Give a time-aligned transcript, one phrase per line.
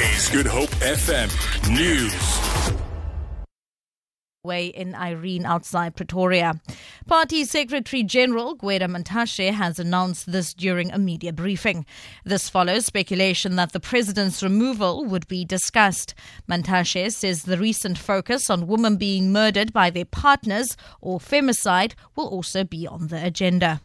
[0.00, 1.28] is Good Hope FM
[1.70, 2.72] News.
[4.42, 6.54] Way in Irene outside Pretoria.
[7.06, 11.84] Party Secretary General Gwede Mantashe has announced this during a media briefing.
[12.24, 16.14] This follows speculation that the president's removal would be discussed.
[16.48, 22.28] Mantashe says the recent focus on women being murdered by their partners or femicide will
[22.28, 23.82] also be on the agenda.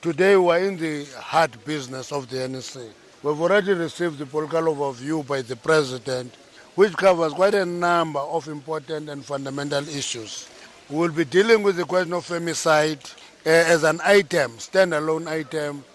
[0.00, 3.03] Today we're in the hard business of the NEC.
[3.24, 6.34] We've already received the political overview by the president,
[6.74, 10.46] which covers quite a number of important and fundamental issues.
[10.90, 13.02] We will be dealing with the question of femicide
[13.46, 15.86] uh, as an item, standalone item.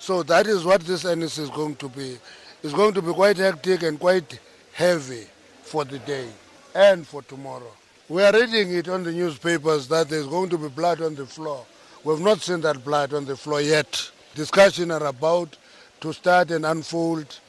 [0.00, 2.18] So that is what this NEC is going to be.
[2.64, 4.40] It's going to be quite hectic and quite
[4.72, 5.28] heavy
[5.62, 6.26] for the day
[6.74, 7.70] and for tomorrow.
[8.08, 11.26] We are reading it on the newspapers that there's going to be blood on the
[11.26, 11.64] floor.
[12.02, 14.10] We've not seen that blood on the floor yet.
[14.34, 15.56] Discussions are about
[16.00, 17.40] to start and unfold.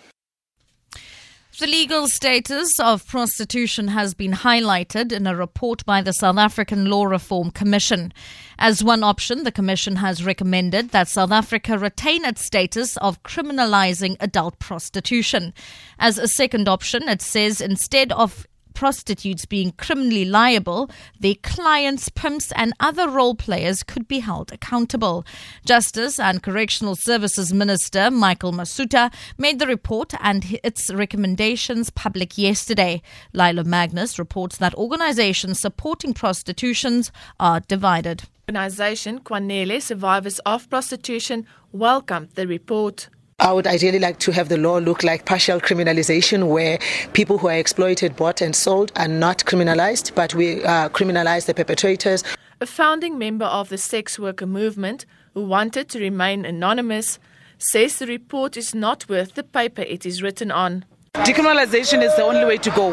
[1.60, 6.86] The legal status of prostitution has been highlighted in a report by the South African
[6.86, 8.13] Law Reform Commission.
[8.60, 14.18] As one option, the Commission has recommended that South Africa retain its status of criminalizing
[14.20, 15.52] adult prostitution.
[15.98, 18.46] As a second option, it says instead of
[18.78, 20.88] prostitutes being criminally liable,
[21.20, 25.26] their clients, pimps, and other role players could be held accountable.
[25.66, 33.02] Justice and Correctional Services Minister Michael Masutha made the report and its recommendations public yesterday.
[33.34, 38.26] Lila Magnus reports that organizations supporting prostitutions are divided.
[38.48, 43.10] Organization Kwanele Survivors of Prostitution welcomed the report.
[43.40, 46.80] I would ideally like to have the law look like partial criminalization, where
[47.13, 51.54] people who are exploited, bought, and sold are not criminalized, but we uh, criminalize the
[51.54, 52.24] perpetrators.
[52.62, 57.20] A founding member of the sex worker movement, who wanted to remain anonymous,
[57.60, 60.84] says the report is not worth the paper it is written on.
[61.13, 62.90] Decriminalization is the only way to go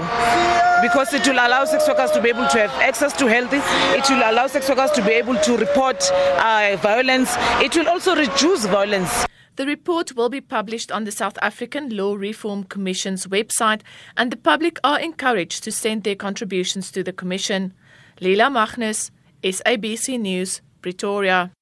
[0.83, 3.49] because it will allow sex workers to be able to have access to health.
[3.51, 7.35] It will allow sex workers to be able to report uh, violence.
[7.63, 9.27] It will also reduce violence.
[9.57, 13.83] The report will be published on the South African Law Reform Commission's website,
[14.17, 17.73] and the public are encouraged to send their contributions to the Commission.
[18.21, 19.13] Lila Magnus,
[19.45, 21.53] SABC News, Pretoria.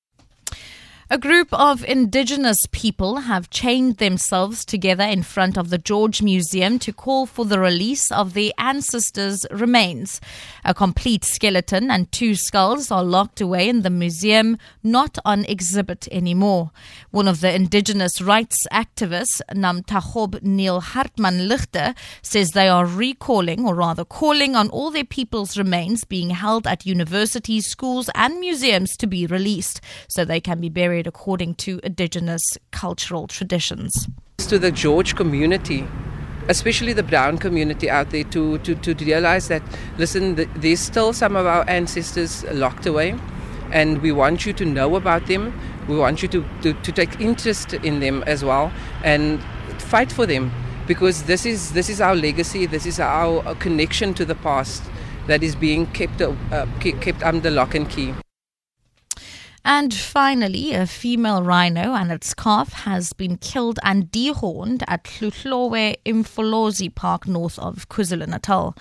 [1.13, 6.79] A group of indigenous people have chained themselves together in front of the George Museum
[6.79, 10.23] to call for the release of their ancestors' remains.
[10.65, 16.09] A complete skeleton and two skulls are locked away in the museum, not on exhibit
[16.11, 16.71] anymore.
[17.11, 23.75] One of the indigenous rights activists, Namtachob Neil Hartman Lichter, says they are recalling, or
[23.75, 29.07] rather calling on all their people's remains being held at universities, schools, and museums to
[29.07, 34.09] be released so they can be buried according to indigenous cultural traditions.
[34.39, 35.87] To the George community,
[36.49, 39.63] especially the brown community out there, to, to, to realize that,
[39.99, 43.15] listen, there's still some of our ancestors locked away,
[43.71, 45.59] and we want you to know about them.
[45.89, 49.43] We want you to, to, to take interest in them as well and
[49.79, 50.53] fight for them
[50.87, 54.83] because this is, this is our legacy, this is our connection to the past
[55.27, 58.15] that is being kept, uh, kept under lock and key.
[59.65, 65.97] And finally, a female rhino and its calf has been killed and dehorned at Hluhluwe
[66.05, 68.77] Imfolozi Park north of KwaZulu-Natal.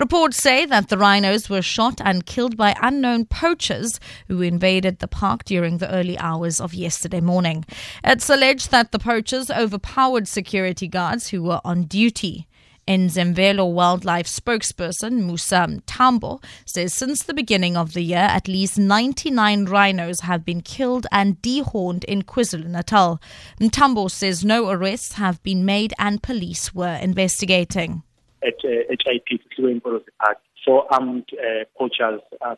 [0.00, 5.08] Reports say that the rhinos were shot and killed by unknown poachers who invaded the
[5.08, 7.66] park during the early hours of yesterday morning.
[8.02, 12.46] It's alleged that the poachers overpowered security guards who were on duty.
[12.88, 19.66] Ezemvelo Wildlife spokesperson Musa Mntambo says since the beginning of the year, at least 99
[19.66, 23.20] rhinos have been killed and dehorned in KwaZulu-Natal.
[23.60, 28.02] Mntambo says no arrests have been made and police were investigating.
[28.42, 29.40] At uh, HIP,
[30.64, 32.54] four armed uh, poachers uh,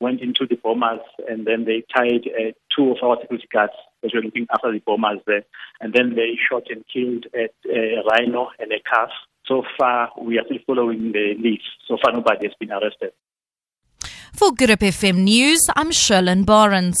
[0.00, 3.72] went into the bomas and then they tied uh, two of our security guards
[4.02, 5.44] that were looking after the bomas there.
[5.80, 9.10] And then they shot and killed a, a rhino and a calf.
[9.46, 11.64] So far, we are still following the leads.
[11.88, 13.12] So far, nobody has been arrested.
[14.32, 17.00] For Good FM News, I'm Sherlyn Barnes.